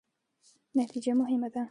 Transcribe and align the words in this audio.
نتیجه 0.79 1.13
مهمه 1.19 1.49
ده 1.53 1.63